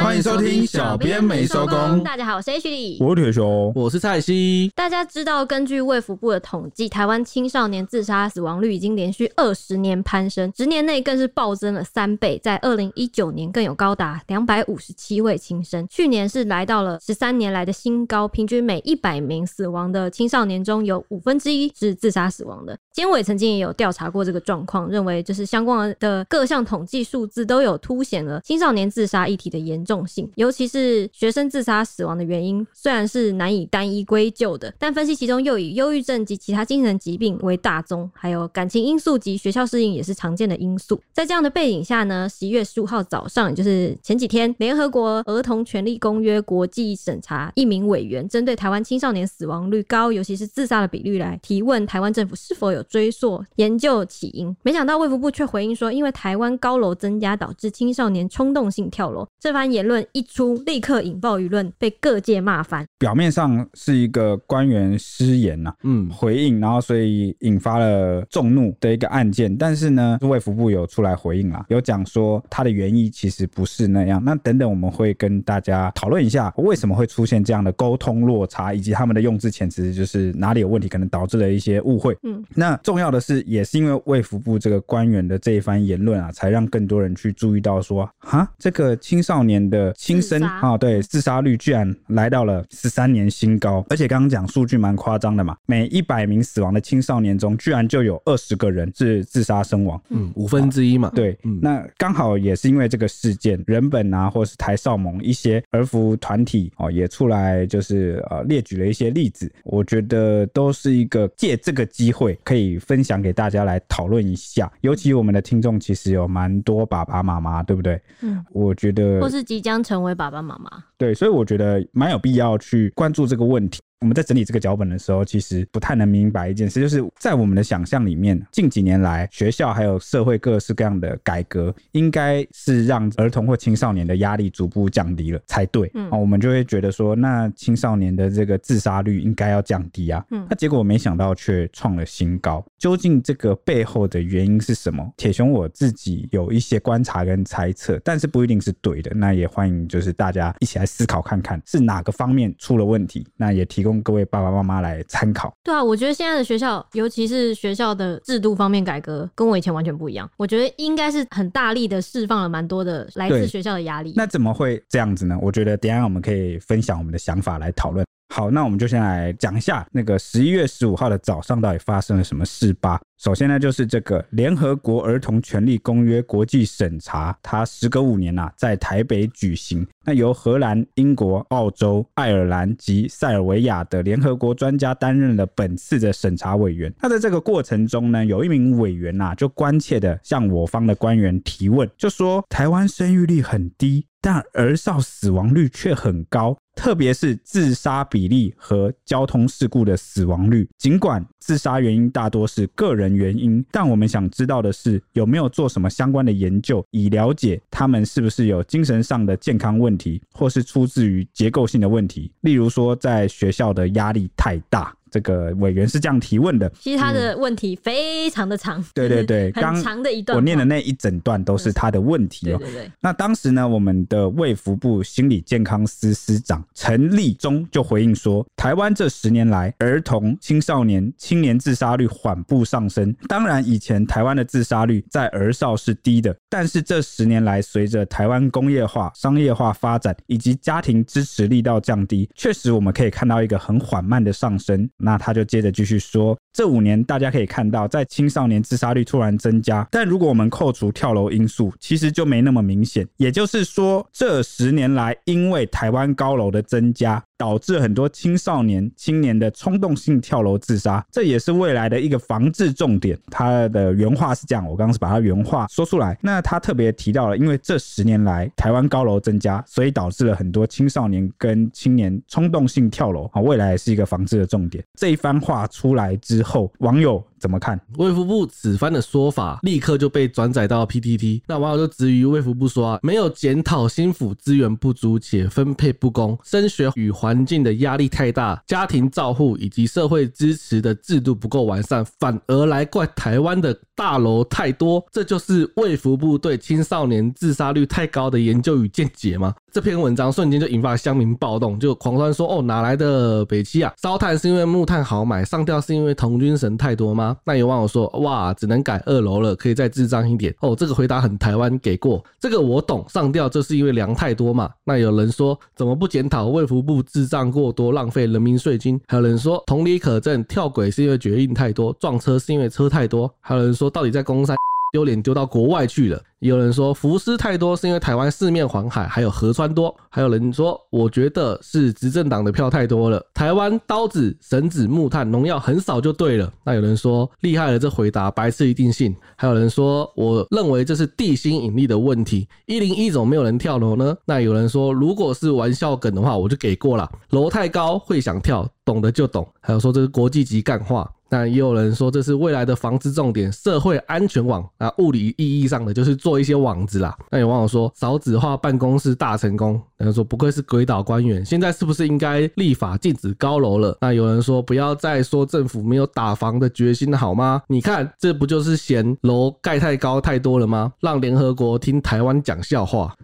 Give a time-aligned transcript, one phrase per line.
[0.00, 2.02] 欢迎收听小编没收工。
[2.02, 4.72] 大家好，我是 H 李，我是铁雄，我是蔡西。
[4.74, 12.40] 大家知道，根据卫福部的统计，台湾青少年自杀死亡率已经连续二十年攀升，十年内更是暴增了三倍。
[12.42, 22.76] 在二零一九年，更有高达两百五十七位轻生，去年是来到了十三年来的新高，平均每一百名死亡的青少年中有五分之一是自杀死亡的。
[22.90, 41.00] 监委曾经也有调查过这个状况，认为就是相关的各项统计数字都有凸显了青少年自杀议题的严重性，尤其是学生自杀死亡的原因，虽然是难以单一归咎的，但分析其中又以忧郁症及其他精神疾病为大宗，还有感情因素及学校适应也是常见的因素。
[41.12, 59.26] 在这样的背景下呢，十一月十五号早上，也就是前几天，联合国儿童权利公约国际审查一名委员针对台湾青少年死亡率高，尤其是自杀的比率来提问台湾政府是否有追溯研究起因，没想到卫福部却回应说，因为台湾高楼增加导致青少年冲动性跳楼。
[59.40, 62.86] 这番言论一出，立刻引爆舆论，被各界骂翻。
[62.98, 69.54] 表面上是一个官员失言呐、啊，嗯，回应，然后所以引发了众怒的一个案件。
[69.56, 74.22] 但是呢，卫福部有出来回应啦，有讲说他的原意其实不是那样。
[74.24, 82.16] 那等等我们会跟大家讨论一下，为什么会出现这样的沟通落差，以及他们的用字遣词就是哪里有问题，可能导致了一些误会。
[82.22, 118.00] 嗯，那重要的是，也是因为卫福部这个官员的这一番言论啊，才让更多人去注意到说，哈，这个青少年的轻生啊、哦，对，自杀率居然来到了十三年新高，而且刚刚讲数据蛮夸张的嘛，每一百名死亡的青少年中，居然就有二十个人是自杀身亡，嗯，五分之一嘛，对，嗯、那刚好也是因为这个事件，人本啊，或是台少盟一些儿福团体哦，也出来就是呃列举了一些例子，我觉得都是一个借这个机会可以分享给大家来讨论一下，尤其我们的听众其实有蛮多爸爸妈妈，对不对？
[118.22, 123.80] 嗯，我觉得或是即将成为爸爸妈妈，对，所以我觉得蛮有必要去关注这个问题。
[124.00, 135.90] 我们在整理这个脚本的时候，其实不太能明白一件事，就是在我们的想象里面，近几年来学校还有社会各式各样的改革，应该是让儿童或青少年的压力逐步降低了才对。
[135.92, 140.24] 嗯，我们就会觉得说，那青少年的这个自杀率应该要降低啊。
[140.30, 142.64] 嗯，那结果没想到却创了新高。
[142.78, 145.12] 究竟这个背后的原因是什么？
[145.18, 149.12] 铁雄我自己有一些观察跟猜测，但是不一定是对的。
[149.14, 153.26] 那也欢迎就是大家一起来思考看看，是哪个方面出了问题。
[153.36, 153.89] 那也提供。
[153.90, 155.52] 供各位爸爸妈妈来参考。
[155.62, 160.30] 对啊，我觉得现在的学校，尤其是学校的制度方面改革，跟我以前完全不一样。
[160.36, 164.12] 我觉得应该是很大力的释放了蛮多的来自学校的压力。
[164.16, 165.36] 那怎么会这样子呢？
[165.42, 168.06] 我觉得等一下我们可以分享我们的想法来讨论。
[168.32, 173.00] 好，那我们就先来讲一下那个十一月十五号的早上到底发生了什么事吧。
[173.18, 179.84] 首先呢，就是这个联合国儿童权利公约国际审查，它时隔五年啊，在台北举行。
[180.06, 186.90] 那由荷兰、英国、澳洲、爱尔兰及塞尔维亚的联合国专家担任了本次的审查委员。
[187.02, 196.56] 那在这个过程中呢，有一名委员呐、啊，就关切的向我方的官员提问，就说台湾生育率很低，但儿少死亡率却很高。
[196.80, 214.96] 特别是自杀比例和交通事故的死亡率，尽管自杀原因大多是个人原因，但我们想知道的是，有没有做什么相关的研究，以了解他们是不是有精神上的健康问题，或是出自于结构性的问题，例如说在学校的压力太大。
[215.10, 222.58] 这个委员是这样提问的，其实他的问题非常的长，对对对， 很长的一段，我念的那一整段都是他的问题哦。
[222.58, 222.92] 对对对。
[223.00, 233.14] 那当时呢，我们的卫福部心理健康司司长陈立忠就回应说，台湾这十年来儿童、青少年、青年自杀率缓步上升。
[233.28, 244.88] 当然，以前台湾的自杀率在儿少是低的，但是这十年来随着台湾工业化、商业化发展以及家庭支持力道降低，确实我们可以看到一个很缓慢的上升。
[245.00, 253.06] 那他就接着继续说，这五年大家可以看到，在青少年自杀率突然增加，但如果我们扣除跳楼因素，其实就没那么明显。
[253.16, 263.18] 也就是说，这十年来，因为台湾高楼的增加，导致很多青少年、青年的冲动性跳楼自杀，这也是未来的一个防治重点。
[263.30, 266.18] 他的原话是这样，我刚刚是把他原话说出来。
[266.20, 274.84] 那他特别提到了，因为这十年来台湾高楼增加，所以导致了很多青少年跟青年冲动性跳楼啊，未来也是一个防治的重点。
[274.98, 277.80] 这一番话出来之后，网友怎么看？
[277.96, 299.54] 卫福部此番的说法立刻就被转载到 PTT，那网友就质疑卫福部说啊，没有检讨心腹资源不足且分配不公，升学与环境的压力太大，家庭照护以及社会支持的制度不够完善，反而来怪台湾的大楼太多，这就是卫福部对青少年自杀率太高的研究与见解吗？
[299.72, 303.92] 这篇文章瞬间就引发乡民暴动，就狂酸说：“哦，哪来的北七啊？
[304.02, 312.24] 烧炭是因为木炭好买，上吊是因为童军神太多吗？”那有网友说：“哇，只能改二楼了，可以再智障一点。”哦，这个回答很台湾，给过。
[312.38, 314.70] 这个我懂，上吊这是因为粮太多嘛。
[314.84, 324.56] 那有人说：“怎么不检讨卫福部智障过多，浪费人民税金？”还有人说：“同理可证，跳轨是因为决定太多，撞车是因为车太多。”还有人说：“到底在公山？”
[324.90, 326.20] 丢脸丢到国外去了。
[326.40, 329.94] 有人说浮尸太多是因为台湾四面环海，还有河川多。
[330.08, 333.22] 还有人说，我觉得是执政党的票太多了。
[333.34, 336.50] 台湾刀子、绳子、木炭、农药很少就对了。
[336.64, 339.14] 那有人说厉害了，这回答白痴一定信。
[339.36, 342.48] 还有人说，我认为这是地心引力的问题。
[342.64, 344.16] 一零一怎么没有人跳楼呢？
[344.24, 347.06] 那有人说，如果是玩笑梗的话，我就给过了。
[347.30, 349.46] 楼太高会想跳，懂的就懂。
[349.60, 351.10] 还有说这是国际级干话。
[351.30, 357.16] 那也有人说这是未来的防治重点，社会安全网啊，物理意义上的就是做一些网子啦。
[357.30, 363.96] 那有网友说少子化办公室大成功，有人说不愧是鬼岛官员，现在是不是应该立法禁止高楼了？
[364.00, 367.62] 那有人说不要再说政府没有打房的决心好吗？
[367.68, 370.92] 你看这不就是嫌楼盖太高太多了吗？
[371.00, 373.16] 让联合国听台湾讲笑话。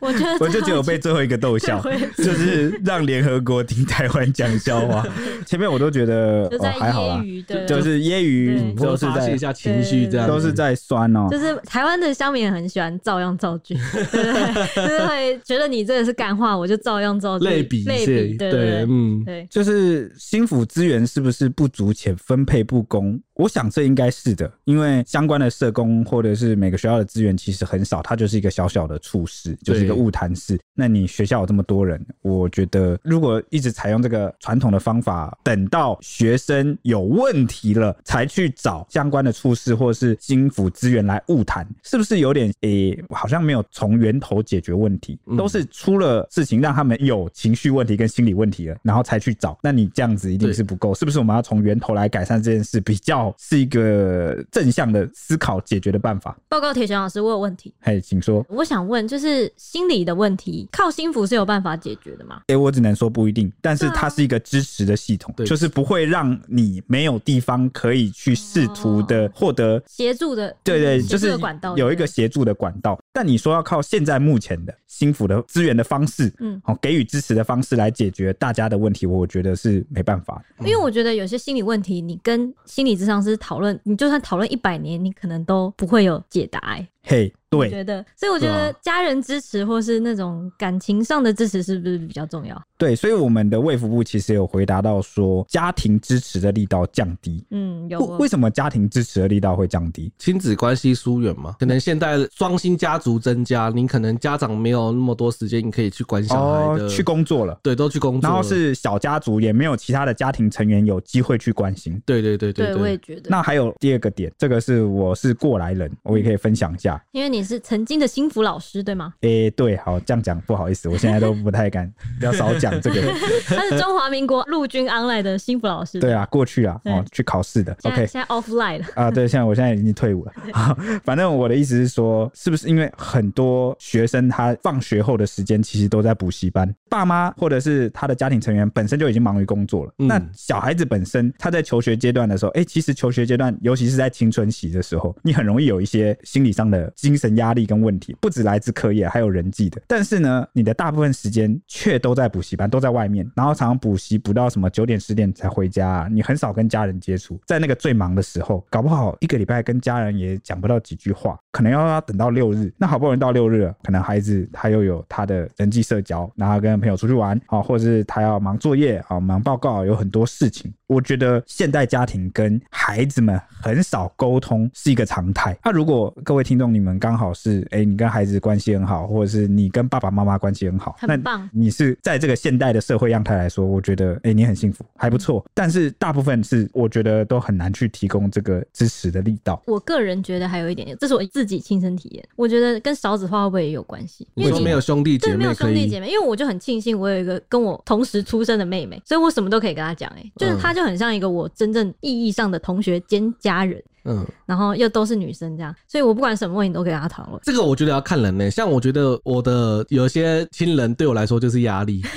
[0.00, 1.80] 我觉得我就只有被最后一个逗笑，
[2.16, 5.06] 就是让联合国听台湾讲笑话。
[5.46, 7.22] 前面我都觉得哦还好啦。
[7.66, 11.28] 就是揶揄，都是在发泄一下情绪，这样都是在酸哦。
[11.30, 14.86] 就是台湾的乡民很喜欢照样造句， 对不对？
[14.86, 17.44] 就是会觉得你这个是干话，我就照样造句。
[17.44, 19.46] 类比，类比，对对，嗯，对。
[19.50, 23.20] 就是心腹资源是不是不足且分配不公？
[23.34, 30.58] 我想这应该是的，因为相关的社工或者是每个学校的资源其实很少，它就是一个小小的处室，就是一个物谈室。
[30.74, 49.58] 那你学校有这么多人，我觉得如果一直采用这个传统的方法，等到学生有问题了才去找相关的处室或者是心辅资源来物谈，是不是有点诶、欸，好像没有从源头解决问题，都是出了事情让他们有情绪问题跟心理问题了，然后才去找。
[49.62, 51.22] 那你这样子一定是不够，是不是？
[51.22, 56.34] 我们要从源头来改善这件事，比较是一个正向的思考解决的办法。
[56.48, 57.74] 报告铁拳老师，我有问题。
[57.80, 58.44] 嘿，请说。
[58.48, 62.36] 我想问，就是心理的问题，靠心服是有办法解决的吗？
[62.42, 70.54] 哎、欸，我只能说不一定，但是它是一个支持的系统，就是不会让你没有地方可以去试图的获得协助的。
[70.62, 71.36] 对对，对，就是
[71.76, 72.98] 有一个协助的管道。
[73.12, 80.42] 但你说要靠现在目前的心服的资源的方式，嗯，好，给予支持的方式来解决大家的问题，我觉得是没办法。
[80.60, 86.88] 因为我觉得有些心理问题，你跟心理咨商当时讨论，你就算讨论一百年，你可能都不会有解答、欸。
[87.04, 92.60] 嘿、hey，对，觉得，所以我觉得家人支持或是那种感情上的支持是不是比较重要？
[92.78, 97.44] 对，所以我们的卫福部其实有回答到说，家庭支持的力道降低。
[97.50, 97.98] 嗯，有。
[98.18, 100.12] 为什么家庭支持的力道会降低？
[100.18, 101.56] 亲子关系疏远嘛？
[101.58, 107.58] 可能现在双薪家族增加，您可能家长没有那么多时间，你可以去管小孩的、哦，去工作了。
[107.62, 108.28] 对，都去工作。
[108.28, 112.00] 然后是小家族，也没有其他的家庭成员有机会去关心。
[112.06, 113.22] 对对对对对，对，我也觉得。
[113.28, 117.62] 那还有第二个点，这个是我是过来人，我也可以分享一下，因为你是。
[117.62, 119.14] 曾经的心服老师对吗？
[119.20, 123.00] 诶、欸，对，好，这样讲不好意思，我现在都不太敢， 比较少讲这个。
[123.46, 126.00] 他是中华民国陆军 online 的心服老师。
[126.00, 127.72] 对啊，过去啊，哦，去考试的。
[127.84, 128.86] OK，现在 offline 了。
[128.96, 130.32] 啊，对，现在我现在已经退伍了。
[131.04, 139.94] 反正我的意思是说，是不是因为很多学生他放学后的时间其实都在补习班，爸妈或者是他的家庭成员本身就已经忙于工作了。
[139.98, 147.62] 嗯、那小孩子本身他在求学阶段的时候，哎、欸，其实求学阶段，尤其是在青春期的时候，你很容易有一些心理上的精神压力。
[147.72, 149.80] 跟问题不止来自课业，还有人际的。
[149.86, 156.08] 但是呢，你的大部分时间却都在补习班，都在外面，然后常常补习补到什么九点十点才回家。
[156.10, 162.72] 你很少跟家人接触，在那个最忙的时候，搞不好一个礼拜跟家人也讲不到几句话，可能要要等到六日。
[162.76, 170.72] 那好不容易到六日了，可能孩子他又有他的人际社交，然后跟朋友出去玩啊，或者是他要忙作业啊，忙报告，有很多事情。
[170.92, 175.56] 我觉得现代家庭跟孩子们很少沟通是一个常态。
[175.64, 181.48] 那如果各位听众你们刚好是哎、欸，你跟孩子关系很好，或者是你跟爸爸妈妈关系很好，很棒。
[181.52, 185.50] 你是在这个现代的社会样态来说，我觉得哎、欸，你很幸福，还不错、嗯。
[185.54, 189.62] 但是大部分是我觉得都很难去提供这个支持的力道。
[189.66, 194.26] 我个人觉得还有一点点，这是我自己亲身体验，我觉得跟少子化会不会也有关系？
[194.34, 200.10] 因为没有兄弟姐妹，没有兄弟姐妹，因为我就很庆幸我有一个跟我同时出生的妹妹，所以我什么都可以跟她讲。
[200.16, 203.82] 哎，就是她就很像一个我真正意义上的同学兼家人。
[204.04, 207.40] 嗯，然后又都是女生这样，所以我不管什么问题都可以跟他讨论。
[207.42, 212.02] 这个我觉得要看人呢、欸，像我觉得我的有些亲人对我来说就是压力。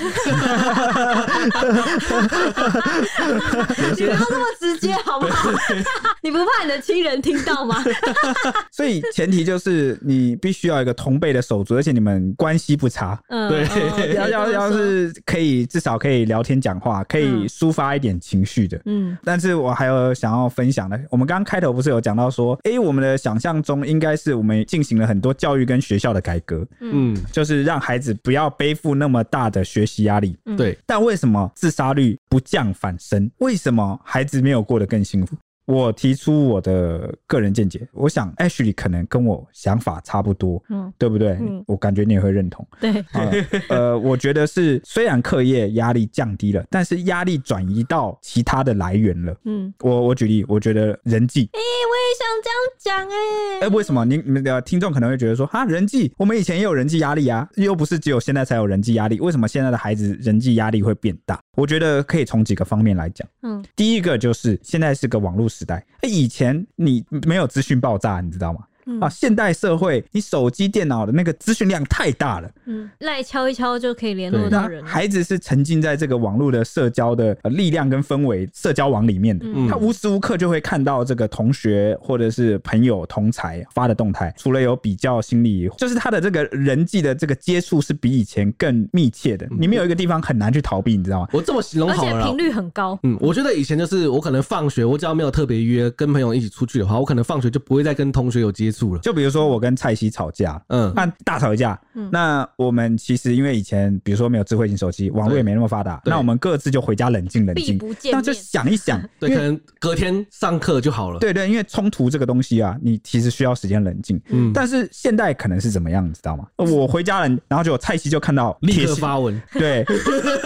[3.76, 5.50] 你不要这么直接好不好？
[6.22, 7.82] 你不怕你的亲人听到吗？
[8.72, 13.18] 所以前提就是你必须要一个同辈的手足，而且你们关系不差。
[13.28, 18.80] 嗯，对哦要要要是可以，至少可以聊天讲话，可以抒发一点情绪的。
[18.86, 30.36] 嗯，但是我还有想要分享的，我们刚刚开头不是有讲到说，哎、欸，我们的想象中应该是我们进行了很多教育跟学校的改革，嗯，就是让孩子不要背负那么大的学习压力。
[30.46, 30.76] 嗯对。
[30.86, 33.30] 但为什么自杀率不降反升？
[33.38, 35.36] 为什么孩子没有过得更幸福？
[35.66, 41.30] 我提出我的个人见解，我想 Ashley 可能跟我想法差不多，嗯，对不对？
[41.40, 42.66] 嗯，我感觉你也会认同。
[42.80, 43.32] 对，呃，
[43.68, 49.36] 呃，我觉得是虽然课业压力降低了，但是压力转移到其他的来源了。
[49.44, 54.04] 嗯，我我举例，我觉得人际，哎、欸，我也想这样讲，哎，哎，为什么？
[54.04, 61.38] 你你们的听众可能会觉得说，哈，人际，我们以前也有人际压力啊，又不是只有现在才有人际压力，为什么现在的孩子人际压力会变大？
[61.56, 63.26] 我觉得可以从几个方面来讲。
[63.42, 68.60] 嗯，第一个就是现在是个网络时代，以前你没有资讯爆炸，你知道吗？
[68.86, 72.50] 嗯、啊，现代社会，你手机、电脑的那个资讯量太大了。
[72.66, 74.84] 嗯，赖敲一敲就可以联络到人。
[74.84, 84.32] 孩子是沉浸在这个网络的社交的力量跟氛围、社交网里面的，嗯、他无时无刻就会看到这个同学或者是朋友同才发的动态。
[84.38, 89.48] 除了有比较心理，就是他的这个人际的这个接触是比以前更密切的。
[89.58, 91.28] 你们有一个地方很难去逃避，你知道吗？
[91.32, 92.96] 我这么形容好了，而且频率很高。
[93.02, 99.00] 嗯，我觉得以前就是我可能放学，我只要没有特别约跟朋友一起出去的话，我可能放学就不会再跟同学有接触了。
[99.00, 99.56] 就比如说我。
[99.56, 107.80] 我跟蔡西吵架，嗯，那大吵一架，嗯，那我们其实因为以前比如说没有智慧型手机，网络也没那么发达，那我们各自就回家冷静冷静，
[108.12, 116.46] 那就想一想，对，可能隔天上课就好了，对对，因为冲突这个东西啊，你其实需要时间冷静，嗯，但是现在可能是怎么样，你知道吗？
[116.56, 119.86] 我回家了，然后就蔡西就看到立刻发文，对，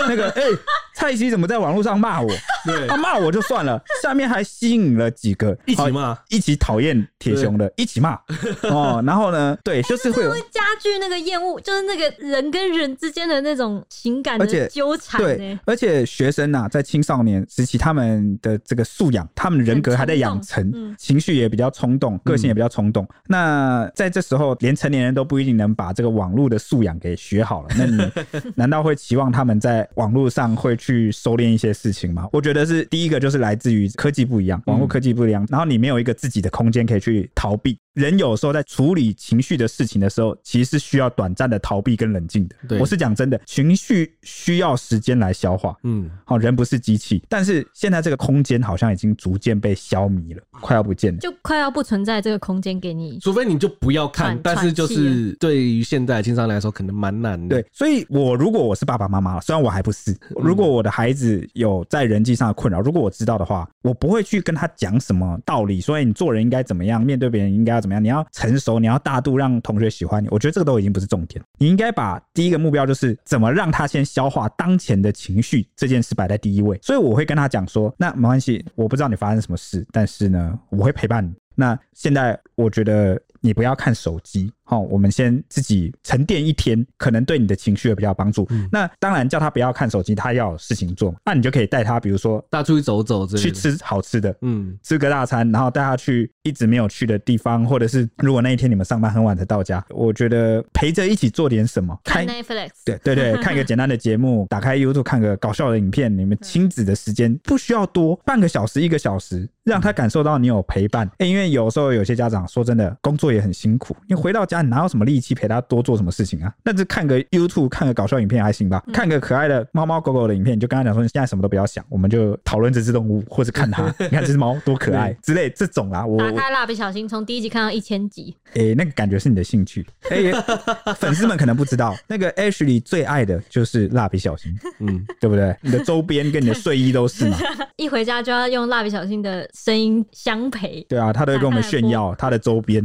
[0.06, 0.42] 那个哎。
[0.42, 0.50] 欸
[1.00, 2.28] 蔡西怎么在网络上骂我？
[2.66, 8.18] 对，他骂我就算了，下面还吸引了几个一起骂、一起讨厌铁熊的，一起骂
[8.64, 9.02] 哦。
[9.06, 15.18] 然后呢，对，就是会加剧那个厌恶，就是那个人跟人之间的那种情感的纠缠。
[15.18, 23.02] 对，而且学生呐，在青少年时期，他们的这个素养，他们人格还在养成，嗯、情绪也比较冲动，个性也比较冲动。
[23.04, 27.68] 嗯、那在这时候，连成年人都不一定能把这个网络的素养给学好了。
[27.78, 28.12] 那你
[28.54, 30.89] 难道会期望他们在网络上会去？
[30.90, 32.28] 去收敛一些事情嘛？
[32.32, 37.78] 我觉得是第一个，就是来自于科技不一样，网络科技不一样，然后你没有一个自己的空间可以去逃避。
[37.94, 42.56] 人有时候在处理情绪的事情的时候，其实是需要短暂的逃避跟冷静的。
[42.68, 45.76] 对，我是讲真的，情绪需要时间来消化。
[45.82, 53.18] 嗯，好，人不是机器，但是现在这个空间好像已经逐渐被消弭了，快要不见了，就快要不存在这个空间给你。
[53.18, 57.56] 除非你就不要看，但是就是对于现在青少年来说，可能蛮难的。
[57.56, 70.28] 对，所以我如果我是爸爸妈妈，虽然我还不是，如果我的孩子有在人际上的困扰，如果我知道的话，我不会去跟他讲什么道理，所以你做人应该怎么样，面对别人应该怎么样，你要成熟，你要大度，让同学喜欢你。
[70.30, 76.78] 我觉得这个都已经不是重点，你应该把第一个目标就是怎么让他先消化当前的情绪这件事摆在第一位。
[76.82, 81.34] 所以我会跟他讲说，那没关系，我不知道你发生什么事，但是呢，我会陪伴你。
[81.54, 84.50] 那现在我觉得你不要看手机。
[84.70, 88.46] 好，我们先自己沉淀一天，可能对你的情绪也比较有帮助。
[88.50, 111.10] 嗯、那当然叫他不要看手机，他要有事情做，那你就可以带他，比如说带出去走走，去吃好吃的，嗯，吃个大餐，然后带他去一直没有去的地方，或者是如果那一天你们上班很晚才到家，我觉得陪着一起做点什么，看 Netflix，对对对，看一个简单的节目，打开 YouTube 看个搞笑的影片，你们亲子的时间不需要多，半个小时一个小时，让他感受到你有陪伴。
[111.18, 115.34] 欸、因为有时候有些家长说真的，工作也很辛苦，你回到家你哪有什么力气？
[115.34, 116.52] 陪他多做什么事情啊？
[116.62, 118.82] 那就看个 YouTube，看个搞笑影片还行吧。
[118.92, 123.86] 看个可爱的猫猫狗狗的影片，你就跟他讲说，你现在什么都不要想，我们就讨论这只动物，或者看它。
[124.00, 126.04] 你看这只猫多可爱之类这种啊。
[126.04, 128.36] 我打开蜡笔小新，从第一集看到一千集。
[128.50, 129.86] 哎、欸，那个感觉是你的兴趣。
[130.10, 135.56] 哎、欸，粉丝们可能不知道， 那个 Ashley 最爱的就是蜡笔小新，嗯，对不对？
[135.62, 137.36] 你的周边跟你的睡衣都是嘛。
[137.76, 140.82] 一回家就要用蜡笔小新的声音相陪。
[140.88, 142.84] 对啊，他都会跟我们炫耀他的周边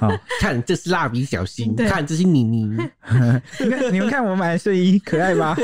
[0.00, 0.08] 啊。
[0.40, 2.64] 看，这是蜡蜡笔小新，对看这是妮妮，
[3.60, 5.54] 你看你们看我买的睡衣可爱吧？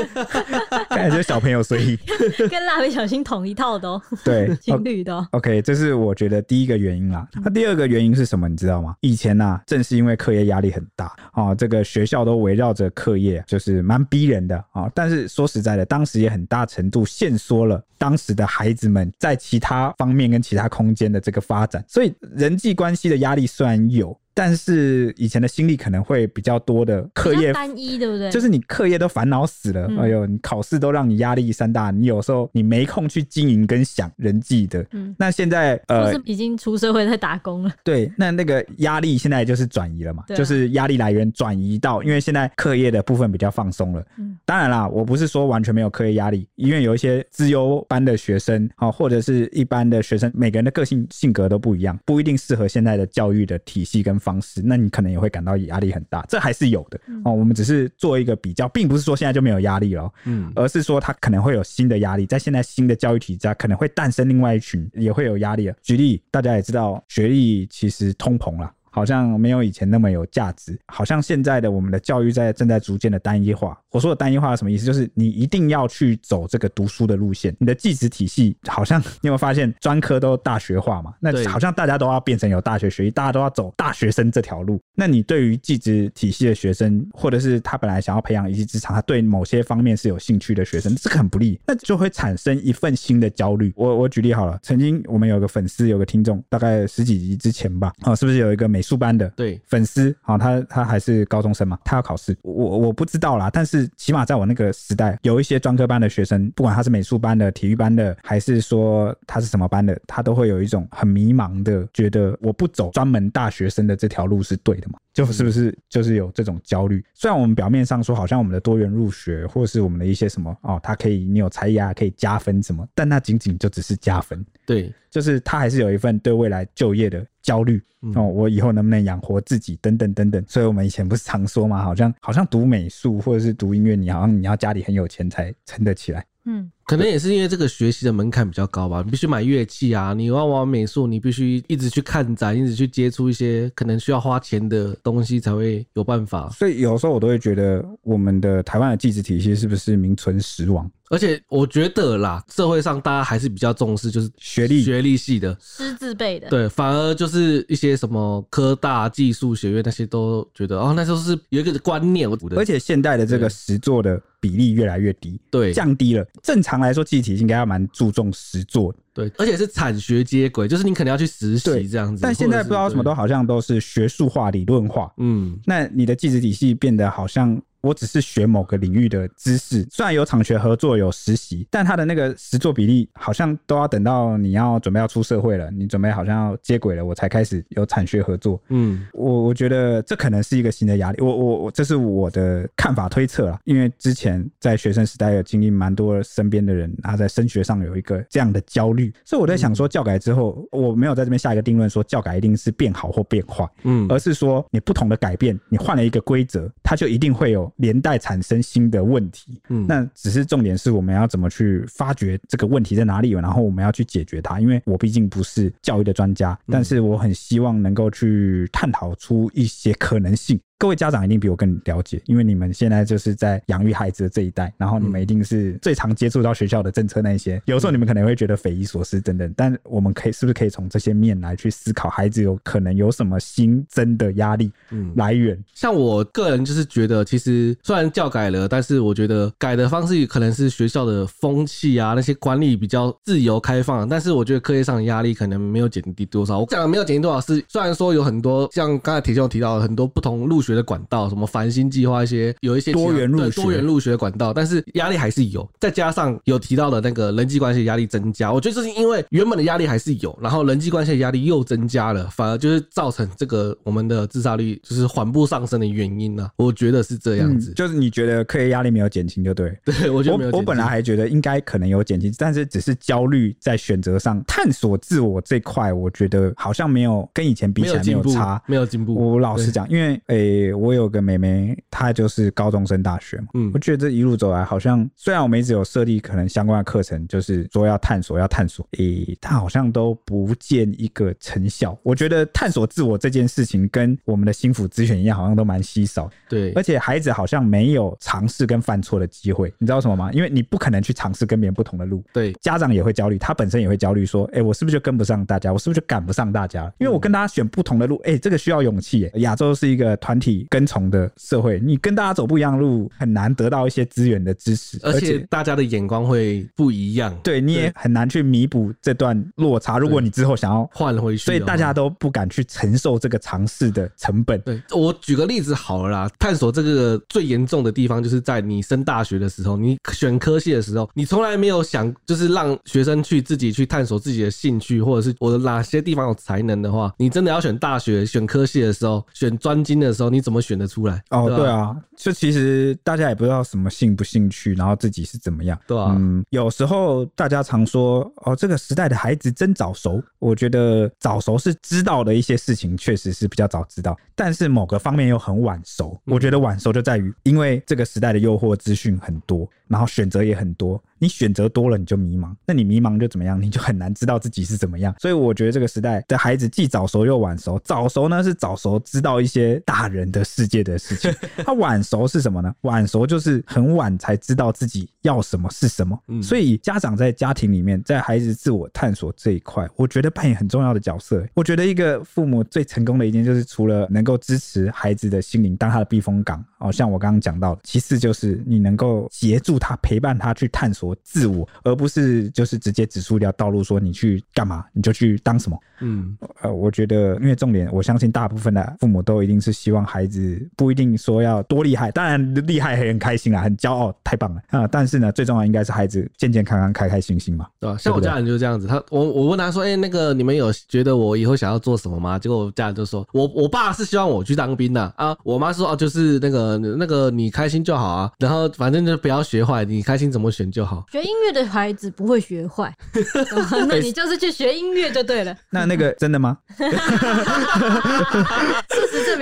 [0.89, 1.97] 看这是小朋友睡衣，
[2.47, 5.27] 跟蜡笔小新同一套的哦，对，情侣的哦。
[5.31, 7.27] OK，这是我觉得第一个原因啦。
[7.43, 8.47] 那第二个原因是什么？
[8.47, 8.95] 你知道吗？
[9.01, 14.91] 以前呐、啊，正是因为课业压力很大哦，这个学校都围绕着课业，就是蛮逼人的啊、哦。
[14.93, 24.15] 但是说实在的，当时也很大程度限缩了当时的孩子们在其他方面跟其他空间的这个发展，所以人际关系的压力虽然有。
[24.33, 28.31] 但是以前的心力可能会比较多的课业单一，对不对？
[28.31, 34.85] 就是你课业都烦恼死了，嗯、哎呦，你考试都让你压力山大，你有时候你没空去经营跟想人际的。
[34.91, 37.71] 嗯，那现在呃，是已经出社会在打工了。
[37.83, 44.03] 对，那那个压力现在就是转移了嘛，啊、就是压力来源转移到，因为现在课业的部分比较放松了。
[44.17, 57.33] 嗯，当然啦，我不是说完全没有课业压力，因为有一些资优班的学生啊，或者是一般的学生，每个人的个性性格都不一样，不一定适合现在的教育的体系跟方式，那你可能也会感到压力很大，这还是有的、嗯、哦。
[57.33, 65.75] 我们只是做一个比较，并不是说现在就没有压力了，嗯，而是说他可能会有新的压力，在现在新的教育体制下，可能会诞生另外一群也会有压力了。
[65.83, 68.71] 举例，大家也知道，学历其实通膨了。
[68.93, 73.75] 好像没有以前那么有价值，好像现在的我们的教育在正在逐渐的单一化。
[73.89, 74.85] 我说的单一化是什么意思？
[74.85, 77.55] 就是你一定要去走这个读书的路线。
[77.59, 81.15] 你的技职体系好像你有没有发现专科都大学化嘛？
[81.19, 84.79] 那好像大家都要变成有大学学历，大家都要走大学生这条路。
[84.93, 93.73] 那你对于技职体系的学生，或者是他本来想要培养一技之长，他对某些方面是有兴趣的学生，这个很不利，那就会产生一份新的焦虑。
[93.75, 98.82] 我我举例好了，曾经我们有个粉丝，有个听众，大概十几集之前吧，哦，是不是有一个美？
[98.83, 114.99] 书班的对粉丝，好，他他还是高中生嘛，他要考试，我我不知道啦，但是起码在我那个时代，有一些专科班的学生，不管他是美术班的、体育班的，还是说他是什么班的，他都会有一种很迷茫的，觉得我不走专门大学生的这条路是对的嘛？
[115.13, 117.03] 就是不是就是有这种焦虑？
[117.13, 124.91] 虽然我们表面上说好像我们的多元入学，或是我们的一些什么哦，他可以你有才艺啊，可以加分什么，但那仅仅就只是加分，对。
[125.11, 127.79] 就是他还是有一份对未来就业的焦虑
[128.15, 130.43] 哦，我以后能不能养活自己等等等等。
[130.47, 136.25] 所以我们以前不是常说嘛，好像好像读美术或者是读音乐，你好像你要家里很有钱才撑得起来。
[136.45, 146.49] 嗯，可能也是因为这个学习的门槛比较高吧，你必须买乐器啊，你要玩美术，你必须一直去看展，一直去接触一些可能需要花钱的东西才会有办法。
[146.49, 150.89] 所以有时候我都会觉得，我们的台湾的技职体系是不是名存实亡？
[151.09, 162.23] 而且我觉得啦，社会上大家还是比较重视就是学历学历系的师资辈的，对，反而就是一些什么科大技术学院那些都觉得哦，那时候是有一个观念。
[162.55, 166.25] 而且现代的这个实作的比例越来越低，对，降低了。
[166.41, 172.21] 正常来说，技体应该要蛮注重实作，对，而且是产学接轨，就是你可能要去实习这样子。
[172.21, 177.61] 但现在不知道什么都好像都是学术化、理论化，嗯，那你的技职体系变得好像。
[177.83, 188.59] 我只是学某个领域的知识，虽然有产学合作、有实习，但他的那个实作比例好像都要等到你要准备要出社会了，你准备好像要接轨了，我才开始有产学合作。
[188.69, 191.21] 嗯，我我觉得这可能是一个新的压力。
[191.21, 207.69] 我我我，这是我的看法推测啦，因为之前在学生时代有经历蛮多身边的人，他在升学上有一个这样的焦虑，所以我在想说，教改之后，我没有在这边下一个定论，说教改一定是变好或变坏，嗯，而是说你不同的改变，你换了一个规则，它就一定会有。
[207.77, 214.59] 连带产生新的问题，嗯，那只是重点是我们要怎么去发掘这个问题在哪里，然后我们要去解决它。
[214.59, 220.59] 因为我毕竟不是教育的专家，但是我很希望能够去探讨出一些可能性。
[220.77, 227.61] 各位家长一定比我更了解，因为你们现在就是在养育孩子的这一代，然后你们一定是最常接触到学校的政策那一些。
[227.65, 234.69] 有时候你们可能会觉得匪夷所思等等，但我们可以是不是可以从这些面来去思考，孩子有可能有什么新增的压力
[235.15, 235.55] 来源？
[235.55, 246.59] 嗯，像我个人就是觉得，其实虽然教改了，但是我觉得改的方式可能是学校的风气啊，那些管理比较自由开放，但是我觉得课业上的压力可能没有减低多少。
[246.59, 250.73] 我讲的没有减低多少是，虽然说有很多像刚才铁兄提到的很多不同入学。
[250.73, 266.49] 的管道，什么繁星计划，一些有一些多元入学多元入学的管道，但是压力还是有，再加上有提到的那个人际关系压力增加，我觉得这是因为原本的压力还是有，然后人际关系的压力又增加了，反而就是造成这个我们的自杀率就是缓步上升的原因呢、啊。
[266.57, 270.59] 我觉得是这样子，嗯、就是你觉得课业压力没有减轻就 对，对我觉得没有减轻。
[270.59, 279.13] 我本来还觉得应该可能有减轻，但是只是焦虑在选择上探索自我这块，我觉得好像没有跟以前比起来没有差，没有进步。
[279.13, 283.47] 我老实讲，因为诶、诶，我有个妹妹，她就是高中生大学嘛。
[283.55, 291.97] 嗯，我觉得这一路走来，好像虽然我们一直有设立可能相关的课程，就是说要探索，要探索，诶，她好像都不见一个成效。
[292.03, 296.29] 我觉得探索自我这件事情，跟我们的心腹资源一样，好像都蛮稀少。
[296.47, 299.73] 对，而且孩子好像没有尝试跟犯错的机会。
[299.79, 300.31] 你知道什么吗？
[300.33, 302.23] 因为你不可能去尝试跟别人不同的路。
[302.33, 305.71] 对，家长也会焦虑，他本身也会焦虑，说，诶，我是不是就跟不上大家？
[305.73, 306.91] 我是不是就赶不上大家？
[306.99, 309.29] 因为我跟大家选不同的路，诶，这个需要勇气。
[309.35, 319.97] 亚洲是一个团体跟从的社会，你跟大家走不一样路，很难得到一些资源的支持，而且大家的眼光会不一样，对，你也很难去弥补这段落差。
[319.97, 324.59] 如果你之后想要换回去，所以大家都不敢去承受这个尝试的成本。
[324.61, 341.23] 对，我举个例子好了啦，探索这个最严重的地方，就是在你升大学的时候，你选科系的时候，你从来没有想，就是让学生去自己去探索自己的兴趣，或者是我的哪些地方有才能的话，你真的要选大学选科系的时候，选专精的时候，你怎么选得出来？
[341.29, 350.21] 哦，对啊，就其实大家也不知道什么兴不兴趣，然后自己是怎么样，对啊，嗯，有时候大家常说哦，这个时代的孩子真早熟。
[350.39, 356.19] 我觉得早熟是知道的一些事情，确实是比较早知道，但是某个方面又很晚熟。
[356.25, 361.01] 我觉得晚熟就在于，因为这个时代的诱惑资讯很多，然后选择也很多。
[361.23, 362.53] 你选择多了，你就迷茫。
[362.65, 363.61] 那你迷茫就怎么样？
[363.61, 365.15] 你就很难知道自己是怎么样。
[365.19, 367.79] 所以我觉得这个时代的孩子既早熟又晚熟。
[367.85, 371.33] 早熟呢是早熟，知道一些大人的世界的事情。
[371.63, 372.75] 他晚熟是什么呢？
[372.81, 376.19] 晚熟就是很晚才知道自己要什么是什么。
[376.41, 381.41] 所以家长在家庭里面，在孩子自我探索这一块，我觉得扮演很重要的角色。
[381.53, 386.61] 我觉得一个父母最成功的一件，就是除了能够支持孩子的心灵，当他的避风港。
[386.79, 395.77] 哦，像我刚刚讲到的，其次就是你能够协助他、陪伴他去探索自我，而不是就是直接指出一条道路，说你去干嘛，你就去当什么。
[396.01, 404.87] 嗯，呃，我觉得，因为重点，我相信大部分的父母都一定是希望孩子不一定说要多厉害，当然厉害很开心啊，很骄傲，太棒了啊！
[404.87, 407.97] 但是呢，最重要应该是孩子健健康康、开开心心嘛，对吧？
[407.97, 412.37] 像我家人就是这样子，他我我问他说，哎、欸，那个你们有觉得我以后想要做什么吗？
[412.37, 416.73] 结果我家人就说，我我爸是希望我去当兵的啊，我妈说哦，就是那个。
[416.97, 421.02] 那个你开心就好啊，然后反正就不要学坏，你开心怎么选就好。
[421.11, 422.93] 学音乐的孩子不会学坏，
[423.87, 425.55] 那你就是去学音乐就对了。
[425.69, 426.57] 那那个真的吗？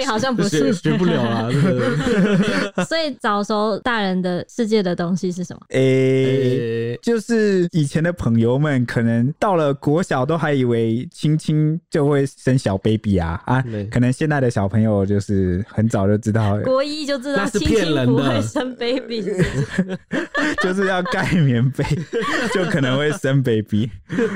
[0.05, 1.49] 好像不是， 学不了啊。
[2.87, 5.61] 所以早熟大人的世界的东西是什么？
[5.69, 17.21] 诶、欸，就是以前的朋友们可能到了国小都还以为亲亲就会生小 baby 啊啊，可能现在的小朋友就是很早就知道国一就。
[17.21, 19.21] 那是骗人的，不会生 baby，
[20.63, 21.83] 就是要盖棉被
[22.51, 23.87] 就可能会生 baby，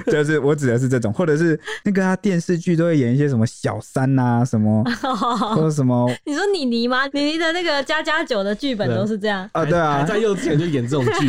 [0.06, 4.84] 就是我指的是这种，或者是那个他电视剧都会演一些什么小三啊，什么
[5.56, 7.06] 或者什么， 你说你妮吗？
[7.08, 9.50] 妮妮的那个家家酒的剧本都是这样。
[9.54, 11.28] 啊，对啊，在幼稚园就演这种剧，